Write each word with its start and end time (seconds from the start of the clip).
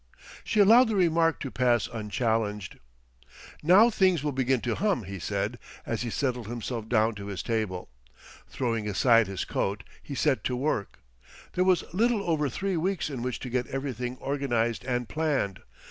She 0.43 0.59
allowed 0.59 0.87
the 0.87 0.95
remark 0.95 1.39
to 1.41 1.51
pass 1.51 1.85
unchallenged. 1.87 2.79
"Now 3.61 3.91
things 3.91 4.23
will 4.23 4.31
begin 4.31 4.59
to 4.61 4.73
hum," 4.73 5.03
he 5.03 5.19
said, 5.19 5.59
as 5.85 6.01
he 6.01 6.09
settled 6.09 6.47
himself 6.47 6.89
down 6.89 7.13
to 7.13 7.27
his 7.27 7.43
table. 7.43 7.87
Throwing 8.47 8.87
aside 8.87 9.27
his 9.27 9.45
coat, 9.45 9.83
he 10.01 10.15
set 10.15 10.43
to 10.45 10.55
work. 10.55 11.03
There 11.53 11.63
was 11.63 11.83
little 11.93 12.23
over 12.27 12.49
three 12.49 12.77
weeks 12.77 13.11
in 13.11 13.21
which 13.21 13.37
to 13.41 13.49
get 13.51 13.67
everything 13.67 14.17
organised 14.19 14.83
and 14.85 15.07
planned. 15.07 15.59